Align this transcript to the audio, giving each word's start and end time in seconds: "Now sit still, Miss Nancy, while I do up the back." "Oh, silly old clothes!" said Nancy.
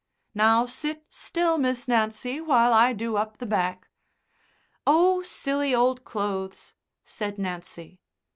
"Now 0.33 0.65
sit 0.65 1.05
still, 1.09 1.59
Miss 1.59 1.87
Nancy, 1.87 2.41
while 2.41 2.73
I 2.73 2.91
do 2.91 3.17
up 3.17 3.37
the 3.37 3.45
back." 3.45 3.87
"Oh, 4.87 5.21
silly 5.21 5.75
old 5.75 6.03
clothes!" 6.05 6.73
said 7.05 7.37
Nancy. 7.37 7.99